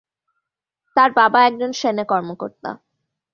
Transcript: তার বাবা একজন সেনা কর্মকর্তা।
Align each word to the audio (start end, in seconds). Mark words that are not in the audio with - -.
তার 0.95 1.09
বাবা 1.11 1.39
একজন 1.43 1.71
সেনা 1.71 2.03
কর্মকর্তা। 2.03 2.69